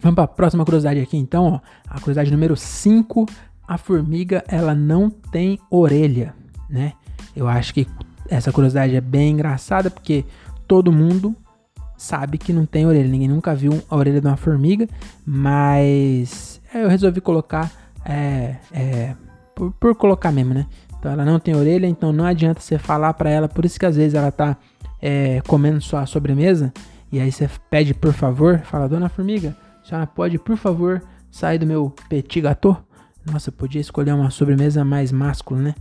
[0.00, 1.60] Vamos para a próxima curiosidade aqui então, ó.
[1.86, 3.26] A curiosidade número 5,
[3.66, 6.34] a formiga ela não tem orelha,
[6.70, 6.94] né?
[7.36, 7.86] Eu acho que
[8.30, 10.24] essa curiosidade é bem engraçada porque
[10.66, 11.36] todo mundo
[11.98, 13.08] sabe que não tem orelha.
[13.08, 14.88] Ninguém nunca viu a orelha de uma formiga,
[15.26, 17.70] mas eu resolvi colocar
[18.04, 19.14] é, é,
[19.54, 20.66] por, por, colocar mesmo, né?
[20.98, 23.48] Então ela não tem orelha, então não adianta você falar para ela.
[23.48, 24.56] Por isso que às vezes ela tá
[25.02, 26.72] é, comendo sua sobremesa
[27.10, 31.58] e aí você pede por favor, fala, dona formiga, a senhora pode por favor sair
[31.58, 32.82] do meu petit gâteau?
[33.30, 35.74] Nossa, podia escolher uma sobremesa mais máscula, né?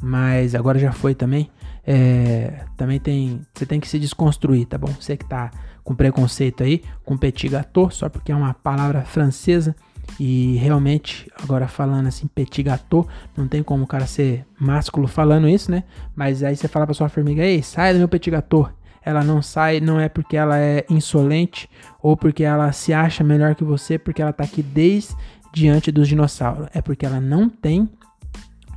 [0.00, 1.50] Mas agora já foi também.
[1.86, 3.40] É, também tem.
[3.54, 4.88] Você tem que se desconstruir, tá bom?
[4.98, 5.50] Você que tá
[5.82, 9.76] com preconceito aí, com petit gâteau, só porque é uma palavra francesa.
[10.18, 15.48] E realmente, agora falando assim, petit gâteau, não tem como o cara ser másculo falando
[15.48, 15.84] isso, né?
[16.14, 18.70] Mas aí você fala pra sua formiga, ei, sai do meu petit gâteau.
[19.04, 21.68] Ela não sai, não é porque ela é insolente
[22.02, 25.14] ou porque ela se acha melhor que você, porque ela tá aqui desde
[25.52, 26.68] diante dos dinossauros.
[26.72, 27.88] É porque ela não tem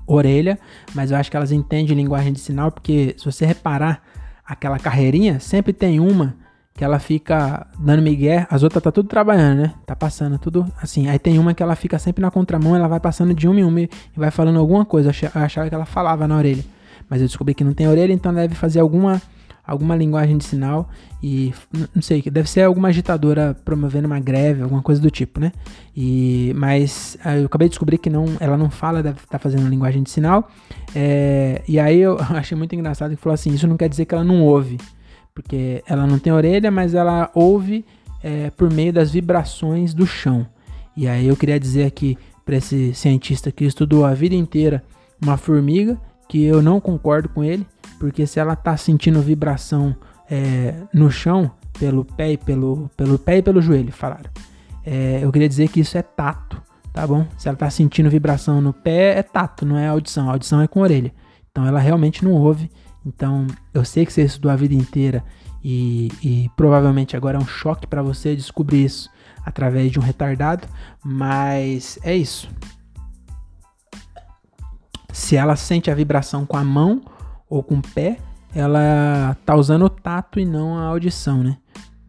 [0.08, 0.58] orelha,
[0.96, 4.02] mas eu acho que elas entendem linguagem de sinal, porque se você reparar
[4.46, 6.36] aquela carreirinha, sempre tem uma
[6.74, 9.74] que ela fica dando migué, as outras tá tudo trabalhando, né?
[9.84, 11.10] Tá passando tudo assim.
[11.10, 13.64] Aí tem uma que ela fica sempre na contramão, ela vai passando de uma em
[13.64, 15.10] uma e vai falando alguma coisa.
[15.10, 16.64] Eu achava que ela falava na orelha,
[17.10, 19.20] mas eu descobri que não tem orelha, então deve fazer alguma
[19.68, 20.90] alguma linguagem de sinal
[21.22, 21.54] e
[21.94, 25.52] não sei, deve ser alguma agitadora promovendo uma greve, alguma coisa do tipo, né?
[25.96, 29.68] E mas eu acabei de descobrir que não, ela não fala, deve estar tá fazendo
[29.68, 30.50] linguagem de sinal.
[30.96, 34.16] É, e aí eu achei muito engraçado que falou assim, isso não quer dizer que
[34.16, 34.78] ela não ouve,
[35.36, 37.84] porque ela não tem orelha, mas ela ouve
[38.24, 40.48] é, por meio das vibrações do chão.
[40.96, 44.82] E aí eu queria dizer aqui para esse cientista que estudou a vida inteira
[45.22, 47.66] uma formiga que eu não concordo com ele,
[48.00, 49.96] porque se ela tá sentindo vibração
[50.30, 54.30] é, no chão, pelo pé e pelo, pelo pé e pelo joelho, falaram.
[54.86, 56.62] É, eu queria dizer que isso é tato,
[56.94, 57.26] tá bom?
[57.38, 60.30] Se ela tá sentindo vibração no pé, é tato, não é audição.
[60.30, 61.14] A audição é com a orelha.
[61.52, 62.72] Então ela realmente não ouve.
[63.06, 65.24] Então eu sei que você estudou a vida inteira
[65.64, 69.10] e, e provavelmente agora é um choque para você descobrir isso
[69.46, 70.68] através de um retardado,
[71.04, 72.50] mas é isso.
[75.18, 77.02] Se ela sente a vibração com a mão
[77.50, 78.20] ou com o pé,
[78.54, 81.58] ela tá usando o tato e não a audição, né?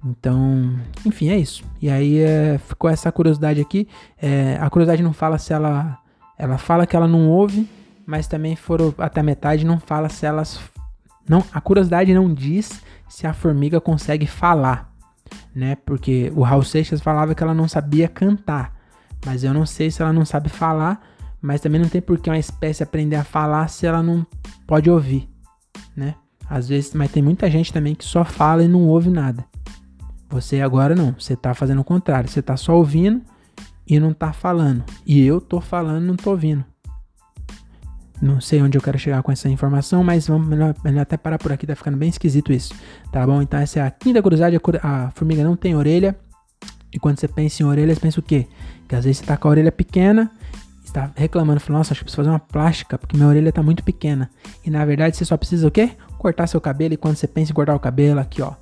[0.05, 1.64] Então, enfim, é isso.
[1.81, 3.88] E aí é, ficou essa curiosidade aqui.
[4.21, 5.99] É, a curiosidade não fala se ela.
[6.37, 7.66] Ela fala que ela não ouve,
[8.07, 10.61] mas também foram até a metade não fala se elas.
[11.27, 14.92] Não, a curiosidade não diz se a formiga consegue falar,
[15.55, 15.77] né?
[15.77, 18.75] Porque o Raul Seixas falava que ela não sabia cantar,
[19.25, 21.01] mas eu não sei se ela não sabe falar,
[21.40, 24.27] mas também não tem por que uma espécie aprender a falar se ela não
[24.66, 25.29] pode ouvir,
[25.96, 26.14] né?
[26.48, 29.44] Às vezes, mas tem muita gente também que só fala e não ouve nada.
[30.31, 33.22] Você agora não, você tá fazendo o contrário, você tá só ouvindo
[33.87, 34.85] e não tá falando.
[35.07, 36.64] E eu tô falando e não tô ouvindo.
[38.20, 41.38] Não sei onde eu quero chegar com essa informação, mas vamos melhor, melhor até parar
[41.38, 42.74] por aqui, tá ficando bem esquisito isso.
[43.12, 43.40] Tá bom?
[43.40, 46.18] Então essa é a quinta curiosidade, a formiga não tem orelha.
[46.92, 48.46] E quando você pensa em orelha, você pensa o quê?
[48.88, 50.31] Que às vezes você tá com a orelha pequena
[50.88, 53.83] está reclamando, falando, nossa, acho que preciso fazer uma plástica, porque minha orelha está muito
[53.83, 54.31] pequena.
[54.64, 55.92] E na verdade você só precisa o quê?
[56.18, 56.94] Cortar seu cabelo.
[56.94, 58.53] E quando você pensa em cortar o cabelo, aqui ó,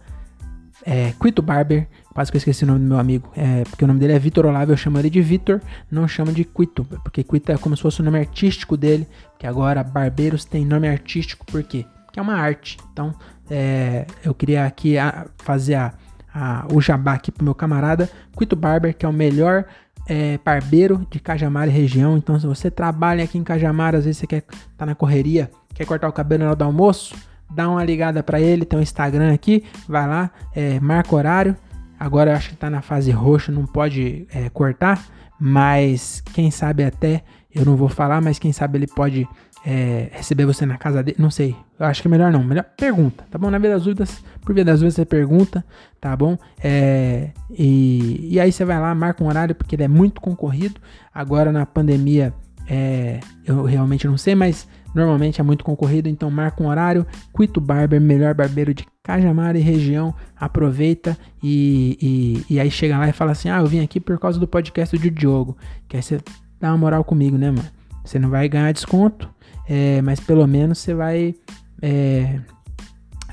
[0.85, 3.89] é Quito Barber, quase que eu esqueci o nome do meu amigo, é, porque o
[3.89, 5.61] nome dele é Vitor Olavo, eu chamo ele de Vitor,
[5.91, 9.07] não chamo de Quito, porque Quito é como se fosse o nome artístico dele,
[9.39, 11.85] que agora barbeiros tem nome artístico, por quê?
[12.05, 12.79] Porque é uma arte.
[12.93, 13.15] Então,
[13.51, 15.93] é, eu queria aqui a, fazer a,
[16.33, 18.09] a, o jabá aqui pro meu camarada
[18.39, 19.65] Quito Barber, que é o melhor
[20.09, 22.17] é, barbeiro de Cajamar e região.
[22.17, 24.45] Então, se você trabalha aqui em Cajamar, às vezes você quer
[24.77, 27.15] tá na correria, quer cortar o cabelo na hora do almoço,
[27.51, 31.57] dá uma ligada para ele, tem um Instagram aqui, vai lá, é, marca horário.
[31.99, 35.03] Agora eu acho que tá na fase roxa, não pode é, cortar,
[35.41, 37.23] mas quem sabe até,
[37.55, 39.27] eu não vou falar, mas quem sabe ele pode
[39.67, 41.17] é, receber você na casa dele.
[41.19, 41.57] Não sei.
[41.77, 42.45] Eu acho que é melhor não.
[42.45, 43.51] Melhor pergunta, tá bom?
[43.51, 45.65] Na vida das dúvidas, por via das dúvidas, você pergunta,
[46.01, 46.39] tá bom?
[46.63, 50.81] É, e, e aí você vai lá, marca um horário, porque ele é muito concorrido.
[51.13, 52.33] Agora na pandemia,
[52.69, 56.09] é, eu realmente não sei, mas normalmente é muito concorrido.
[56.09, 57.05] Então marca um horário.
[57.37, 60.15] Quito Barber, melhor barbeiro de Cajamar e região.
[60.39, 64.17] Aproveita e, e, e aí chega lá e fala assim: Ah, eu vim aqui por
[64.17, 65.57] causa do podcast do Diogo.
[65.89, 66.21] Que aí você
[66.61, 67.69] dá uma moral comigo, né, mano?
[68.05, 69.29] Você não vai ganhar desconto,
[69.69, 71.35] é, mas pelo menos você vai.
[71.83, 72.41] É,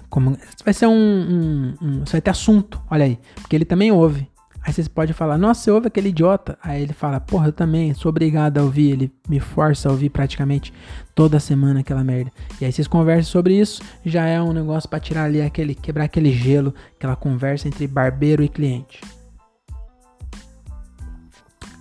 [0.10, 3.20] como, vai ser um, um, um, Você vai ter assunto, olha aí.
[3.36, 4.32] Porque ele também ouve.
[4.66, 6.58] Aí você pode falar, nossa, você ouve aquele idiota.
[6.64, 8.92] Aí ele fala, porra, eu também sou obrigado a ouvir.
[8.92, 10.74] Ele me força a ouvir praticamente
[11.14, 12.32] toda semana aquela merda.
[12.62, 16.06] E aí vocês conversam sobre isso, já é um negócio para tirar ali aquele, quebrar
[16.06, 19.02] aquele gelo, aquela conversa entre barbeiro e cliente.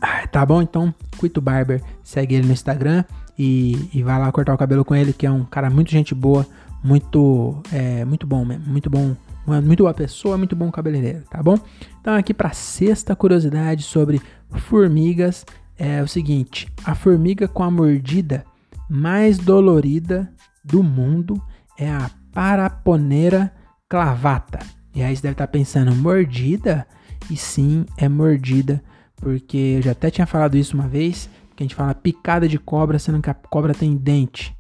[0.00, 0.60] Ah, tá bom?
[0.60, 3.04] Então, Quito Barber, segue ele no Instagram
[3.44, 6.14] e, e vai lá cortar o cabelo com ele, que é um cara muito gente
[6.14, 6.46] boa,
[6.84, 9.16] muito, é, muito bom mesmo, muito bom,
[9.64, 11.58] muito boa pessoa, muito bom cabeleireiro, tá bom?
[12.00, 15.44] Então aqui para sexta curiosidade sobre formigas
[15.76, 18.44] é o seguinte: a formiga com a mordida
[18.88, 20.32] mais dolorida
[20.64, 21.42] do mundo
[21.76, 23.52] é a Paraponera
[23.88, 24.60] clavata.
[24.94, 26.86] E aí você deve estar tá pensando, mordida?
[27.28, 28.80] E sim, é mordida,
[29.16, 32.58] porque eu já até tinha falado isso uma vez que a gente fala picada de
[32.58, 34.56] cobra, sendo que a cobra tem dente.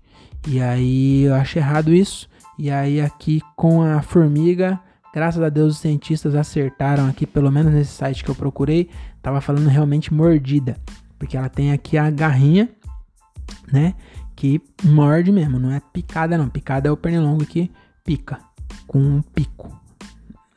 [0.46, 2.28] E aí eu acho errado isso.
[2.58, 4.78] E aí aqui com a formiga,
[5.12, 8.88] graças a Deus os cientistas acertaram aqui, pelo menos nesse site que eu procurei,
[9.22, 10.76] tava falando realmente mordida,
[11.18, 12.68] porque ela tem aqui a garrinha,
[13.72, 13.94] né,
[14.34, 16.48] que morde mesmo, não é picada não.
[16.48, 17.70] Picada é o pernilongo que
[18.04, 18.38] pica
[18.86, 19.80] com um pico.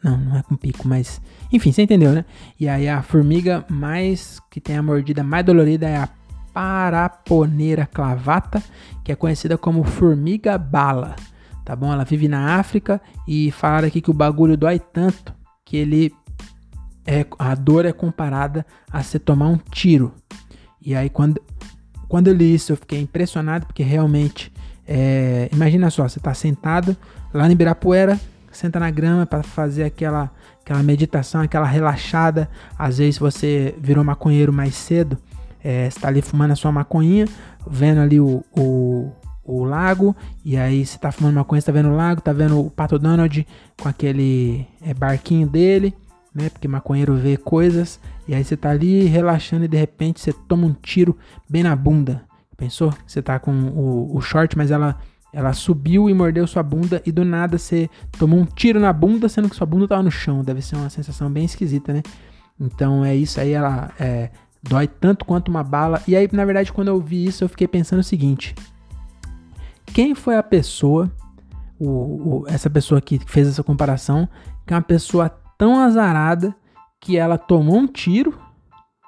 [0.04, 1.20] Não, não é com pico, mas
[1.52, 2.26] enfim, você entendeu, né?
[2.60, 6.10] E aí a formiga mais que tem a mordida mais dolorida é a
[6.56, 8.64] Paraponeira clavata,
[9.04, 11.18] que é conhecida como formiga bala,
[11.66, 11.92] tá bom?
[11.92, 15.34] Ela vive na África e falaram aqui que o bagulho dói tanto
[15.66, 16.16] que ele
[17.06, 20.14] é a dor é comparada a você tomar um tiro.
[20.82, 21.42] E aí quando
[22.08, 24.50] quando eu li isso eu fiquei impressionado porque realmente
[24.88, 26.96] é, imagina só, você está sentado
[27.34, 28.18] lá em Ibirapuera,
[28.50, 32.50] senta na grama para fazer aquela aquela meditação, aquela relaxada.
[32.80, 35.18] Às vezes você virou maconheiro mais cedo
[35.66, 37.26] é, está ali fumando a sua maconhinha,
[37.68, 39.12] vendo ali o, o,
[39.44, 42.70] o lago, e aí você está fumando maconha, está vendo o lago, está vendo o
[42.70, 43.48] Pato Donald
[43.82, 45.92] com aquele é, barquinho dele,
[46.36, 46.50] né?
[46.50, 50.68] Porque maconheiro vê coisas, e aí você está ali relaxando e de repente você toma
[50.68, 51.18] um tiro
[51.50, 52.22] bem na bunda.
[52.56, 52.94] Pensou?
[53.08, 55.00] Você está com o, o short, mas ela
[55.34, 59.28] ela subiu e mordeu sua bunda e do nada você tomou um tiro na bunda,
[59.28, 60.44] sendo que sua bunda estava no chão.
[60.44, 62.04] Deve ser uma sensação bem esquisita, né?
[62.58, 64.30] Então é isso aí, ela é,
[64.68, 66.02] Dói tanto quanto uma bala.
[66.08, 68.56] E aí, na verdade, quando eu vi isso, eu fiquei pensando o seguinte:
[69.86, 71.12] quem foi a pessoa,
[71.80, 74.28] o, o, essa pessoa que fez essa comparação,
[74.66, 76.56] que é uma pessoa tão azarada
[77.00, 78.38] que ela tomou um tiro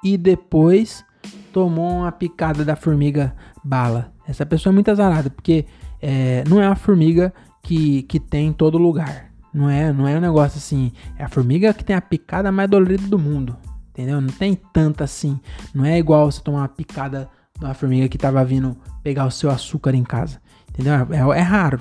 [0.04, 1.04] e depois
[1.52, 4.12] tomou uma picada da formiga bala?
[4.26, 5.66] Essa pessoa é muito azarada, porque
[6.00, 9.32] é, não é uma formiga que, que tem em todo lugar.
[9.52, 10.92] Não é, não é um negócio assim.
[11.18, 13.56] É a formiga que tem a picada mais dolorida do mundo
[13.98, 14.20] entendeu?
[14.20, 15.40] Não tem tanta assim.
[15.74, 19.30] Não é igual você tomar uma picada de uma formiga que tava vindo pegar o
[19.30, 20.94] seu açúcar em casa, entendeu?
[20.94, 21.80] É, é raro.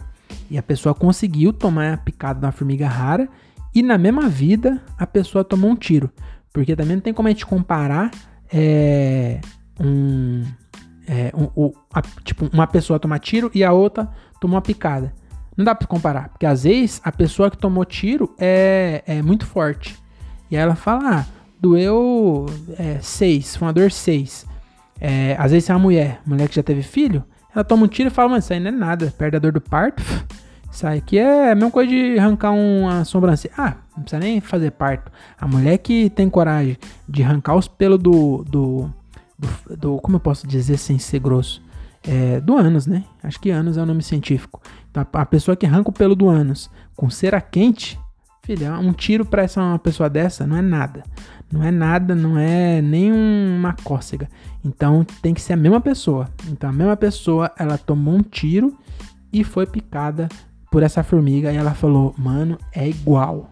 [0.50, 3.30] E a pessoa conseguiu tomar a picada de uma formiga rara
[3.74, 6.10] e na mesma vida a pessoa tomou um tiro.
[6.52, 8.10] Porque também não tem como a gente comparar
[8.52, 9.40] é,
[9.80, 10.44] um,
[11.08, 14.10] é, um, um a, tipo, uma pessoa tomar tiro e a outra
[14.42, 15.14] tomou uma picada.
[15.56, 19.46] Não dá para comparar, porque às vezes a pessoa que tomou tiro é, é muito
[19.46, 19.98] forte.
[20.50, 21.26] E aí ela fala: ah,
[21.60, 22.46] doeu
[23.02, 24.46] 6, é, foi uma dor 6.
[25.00, 28.10] É, às vezes é uma mulher, mulher que já teve filho, ela toma um tiro
[28.10, 30.04] e fala, mano, isso aí não é nada, perde a dor do parto.
[30.70, 33.54] Isso aqui é a mesma coisa de arrancar uma sobrancelha.
[33.58, 35.12] Ah, não precisa nem fazer parto.
[35.40, 36.78] A mulher que tem coragem
[37.10, 38.94] de arrancar os pelos do, do,
[39.40, 41.64] do, do como eu posso dizer sem ser grosso?
[42.04, 43.06] É, do ânus, né?
[43.24, 44.62] Acho que ânus é o nome científico.
[44.92, 48.00] Então, a pessoa que arranca o pelo do ânus com cera quente,
[48.48, 51.04] filha, um tiro para essa uma pessoa dessa não é nada.
[51.52, 54.30] Não é nada, não é nem uma cócega.
[54.64, 56.30] Então tem que ser a mesma pessoa.
[56.48, 58.78] Então a mesma pessoa, ela tomou um tiro
[59.34, 60.30] e foi picada
[60.72, 63.50] por essa formiga e ela falou: "Mano, é igual".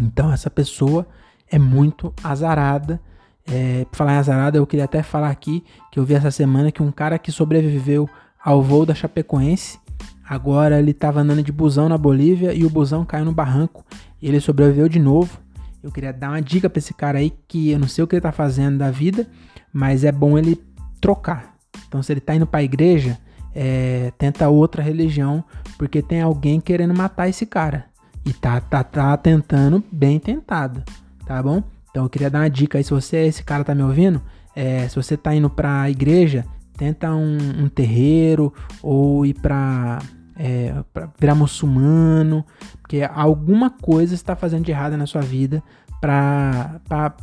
[0.00, 1.04] Então essa pessoa
[1.50, 3.00] é muito azarada.
[3.44, 6.70] É, pra falar em azarada, eu queria até falar aqui que eu vi essa semana
[6.70, 8.08] que um cara que sobreviveu
[8.44, 9.78] ao voo da Chapecoense,
[10.28, 13.84] agora ele estava andando de busão na Bolívia e o busão caiu no barranco.
[14.22, 15.38] Ele sobreviveu de novo.
[15.82, 18.14] Eu queria dar uma dica para esse cara aí que eu não sei o que
[18.14, 19.26] ele tá fazendo da vida,
[19.72, 20.60] mas é bom ele
[21.00, 21.54] trocar.
[21.88, 23.18] Então, se ele tá indo para a igreja,
[23.54, 25.44] é, tenta outra religião,
[25.76, 27.86] porque tem alguém querendo matar esse cara.
[28.24, 30.82] E tá, tá, tá tentando, bem tentado,
[31.26, 31.62] tá bom?
[31.90, 34.22] Então eu queria dar uma dica aí, se você, esse cara tá me ouvindo,
[34.54, 39.98] é, se você tá indo pra igreja, tenta um, um terreiro ou ir pra
[40.36, 42.44] é, para virar muçulmano,
[42.80, 45.62] porque alguma coisa está fazendo de errado na sua vida
[46.00, 47.14] para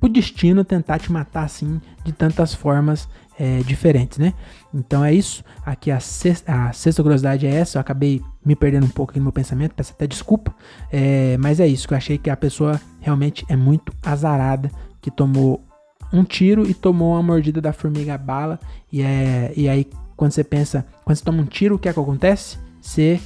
[0.00, 4.34] o destino tentar te matar assim de tantas formas é, diferentes, né?
[4.74, 5.44] Então é isso.
[5.64, 7.78] Aqui a sexta, a sexta curiosidade é essa.
[7.78, 10.54] Eu acabei me perdendo um pouco aqui no meu pensamento, peço até desculpa.
[10.92, 15.10] É, mas é isso, que eu achei que a pessoa realmente é muito azarada, que
[15.10, 15.64] tomou
[16.12, 18.58] um tiro e tomou uma mordida da formiga bala.
[18.92, 19.86] E, é, e aí
[20.18, 22.58] quando você pensa, quando você toma um tiro, o que é que acontece?
[22.82, 23.20] Você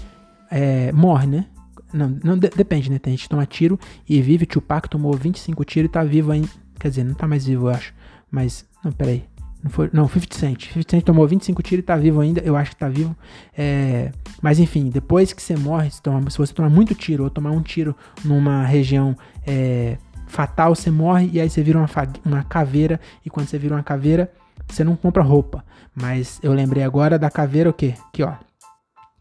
[0.50, 1.46] é, morre, né?
[1.92, 2.98] Não, não de, depende, né?
[2.98, 4.44] Tem gente que toma tiro e vive.
[4.44, 6.48] Tupac tomou 25 tiros e tá vivo ainda.
[6.78, 7.94] Quer dizer, não tá mais vivo, eu acho.
[8.30, 9.24] Mas, não, peraí.
[9.62, 10.66] Não, foi, não, 50 Cent.
[10.68, 12.40] 50 Cent tomou 25 tiros e tá vivo ainda.
[12.40, 13.16] Eu acho que tá vivo.
[13.56, 17.30] É, mas enfim, depois que você morre, se, toma, se, você tomar muito tiro ou
[17.30, 19.16] tomar um tiro numa região
[19.46, 19.96] é,
[20.32, 21.88] fatal, você morre e aí você vira uma,
[22.24, 22.98] uma caveira.
[23.24, 24.32] E quando você vira uma caveira,
[24.66, 25.62] você não compra roupa.
[25.94, 27.94] Mas eu lembrei agora da caveira o quê?
[28.08, 28.32] Aqui, ó.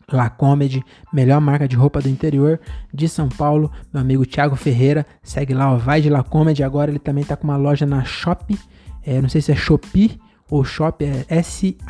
[0.10, 2.60] La Comedy, melhor marca de roupa do interior
[2.94, 3.72] de São Paulo.
[3.94, 6.64] Meu amigo Thiago Ferreira, segue lá, ó, vai de La Comedy.
[6.64, 8.58] Agora ele também tá com uma loja na Shop,
[9.04, 10.20] É, não sei se é Shopee
[10.52, 11.88] ou Shop, é S-H-O-P-E-E,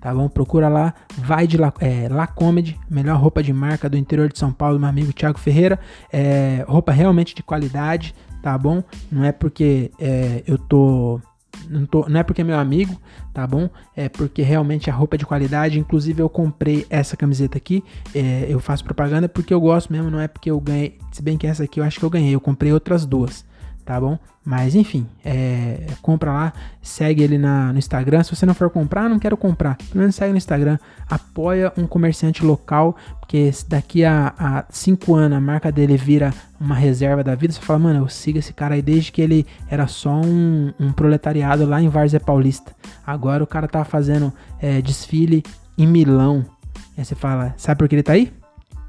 [0.00, 0.26] tá bom?
[0.26, 4.38] Procura lá, vai de La, é, La Comedy, melhor roupa de marca do interior de
[4.38, 5.78] São Paulo, meu amigo Thiago Ferreira.
[6.10, 8.82] É, roupa realmente de qualidade, tá bom?
[9.12, 11.20] Não é porque é, eu tô
[11.68, 12.98] não, tô, não, é porque é meu amigo,
[13.34, 13.68] tá bom?
[13.94, 15.78] É porque realmente a roupa é de qualidade.
[15.78, 17.84] Inclusive, eu comprei essa camiseta aqui.
[18.14, 20.98] É, eu faço propaganda porque eu gosto mesmo, não é porque eu ganhei.
[21.12, 22.34] Se bem que essa aqui eu acho que eu ganhei.
[22.34, 23.44] Eu comprei outras duas
[23.86, 24.18] tá bom?
[24.44, 28.22] Mas enfim, é, compra lá, segue ele na, no Instagram.
[28.22, 29.76] Se você não for comprar, não quero comprar.
[29.76, 35.38] Pelo menos segue no Instagram, apoia um comerciante local, porque daqui a, a cinco anos
[35.38, 37.52] a marca dele vira uma reserva da vida.
[37.52, 40.92] Você fala, mano, eu sigo esse cara aí desde que ele era só um, um
[40.92, 42.72] proletariado lá em Várzea Paulista.
[43.06, 45.44] Agora o cara tá fazendo é, desfile
[45.78, 46.44] em Milão.
[46.98, 48.32] Aí você fala, sabe por que ele tá aí?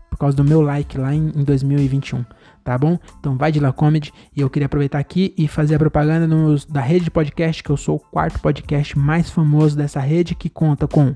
[0.10, 2.24] Por causa do meu like lá em, em 2021
[2.68, 3.00] tá bom?
[3.18, 4.12] Então vai de La Comedy.
[4.36, 7.70] E eu queria aproveitar aqui e fazer a propaganda nos, da rede de podcast, que
[7.70, 11.16] eu sou o quarto podcast mais famoso dessa rede, que conta com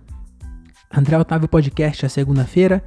[0.89, 2.81] André Otávio Podcast a segunda-feira,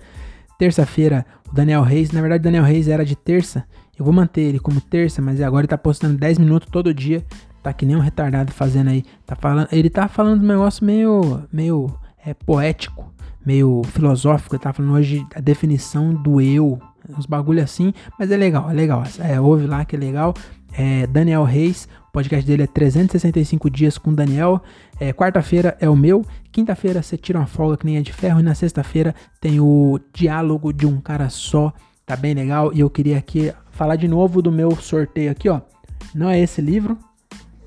[0.58, 3.66] terça-feira o Daniel Reis, na verdade Daniel Reis era de terça,
[3.98, 7.22] eu vou manter ele como terça, mas agora ele tá postando 10 minutos todo dia,
[7.62, 11.42] tá que nem um retardado fazendo aí, tá falando, ele tá falando um negócio meio,
[11.52, 13.12] meio é, poético,
[13.44, 18.36] meio filosófico, ele tá falando hoje a definição do eu, uns bagulho assim, mas é
[18.36, 19.02] legal, é legal.
[19.18, 20.34] É, ouve lá que é legal.
[20.76, 24.60] É Daniel Reis, o podcast dele é 365 dias com Daniel.
[24.98, 28.40] É, Quarta-feira é o meu, quinta-feira você tira uma folga que nem é de ferro,
[28.40, 31.72] e na sexta-feira tem o diálogo de um cara só,
[32.04, 32.72] tá bem legal.
[32.72, 35.60] E eu queria aqui falar de novo do meu sorteio aqui, ó.
[36.14, 36.98] Não é esse livro,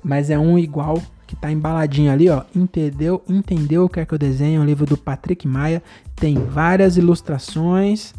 [0.02, 2.42] mas é um igual que tá embaladinho ali, ó.
[2.54, 3.22] Entendeu?
[3.28, 4.60] Entendeu o que é que eu desenho?
[4.60, 5.82] É um livro do Patrick Maia.
[6.16, 8.14] Tem várias ilustrações,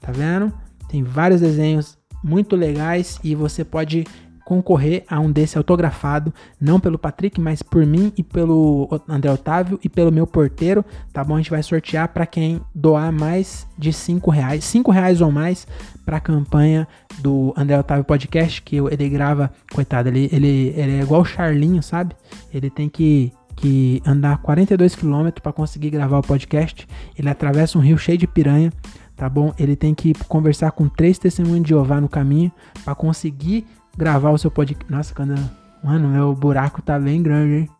[0.00, 0.52] tá vendo?
[0.94, 4.06] Tem vários desenhos muito legais e você pode
[4.44, 9.80] concorrer a um desse autografado, não pelo Patrick, mas por mim e pelo André Otávio
[9.82, 11.34] e pelo meu porteiro, tá bom?
[11.34, 15.66] A gente vai sortear para quem doar mais de 5 reais, 5 reais ou mais
[16.04, 16.86] para a campanha
[17.18, 21.82] do André Otávio Podcast, que ele grava, coitado, ele, ele, ele é igual o Charlinho,
[21.82, 22.14] sabe?
[22.52, 26.86] Ele tem que que andar 42 km para conseguir gravar o podcast.
[27.16, 28.72] Ele atravessa um rio cheio de piranha
[29.16, 29.54] tá bom?
[29.58, 32.50] Ele tem que conversar com três testemunhos de Jeová no caminho
[32.84, 34.90] para conseguir gravar o seu podcast.
[34.92, 35.34] Nossa, quando.
[35.82, 37.70] Mano, meu buraco tá bem grande, hein?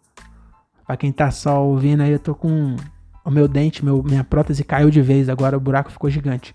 [0.87, 2.77] Pra quem tá só ouvindo aí, eu tô com.
[3.25, 6.55] O meu dente, meu, minha prótese caiu de vez, agora o buraco ficou gigante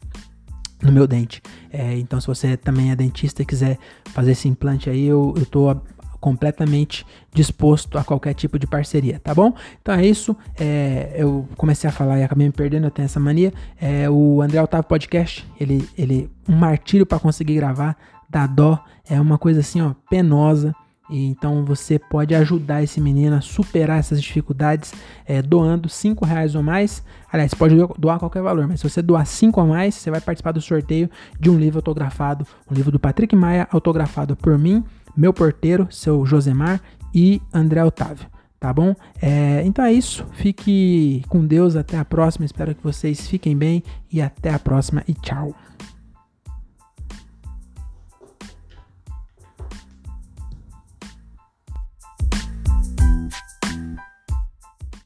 [0.82, 1.42] no meu dente.
[1.72, 5.46] É, então, se você também é dentista e quiser fazer esse implante aí, eu, eu
[5.46, 5.76] tô
[6.20, 9.54] completamente disposto a qualquer tipo de parceria, tá bom?
[9.82, 10.36] Então é isso.
[10.60, 13.54] É, eu comecei a falar e acabei me perdendo, eu tenho essa mania.
[13.80, 17.96] É, o André Otávio Podcast, ele, ele um martírio para conseguir gravar,
[18.30, 20.76] dá dó, é uma coisa assim, ó, penosa.
[21.10, 24.94] Então você pode ajudar esse menino a superar essas dificuldades
[25.26, 27.04] é, doando 5 reais ou mais.
[27.32, 30.52] Aliás, pode doar qualquer valor, mas se você doar 5 ou mais, você vai participar
[30.52, 34.84] do sorteio de um livro autografado, um livro do Patrick Maia, autografado por mim
[35.20, 36.82] meu porteiro, seu Josemar
[37.14, 38.28] e André Otávio.
[38.60, 38.94] Tá bom?
[39.22, 40.26] É, então é isso.
[40.34, 41.76] Fique com Deus.
[41.76, 42.46] Até a próxima.
[42.46, 43.84] Espero que vocês fiquem bem.
[44.12, 45.04] E até a próxima.
[45.08, 45.56] E tchau.